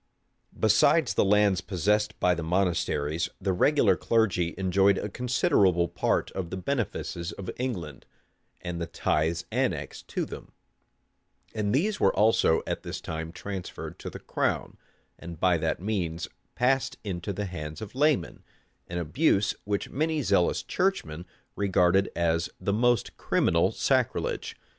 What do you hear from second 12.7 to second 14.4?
this time transferred to the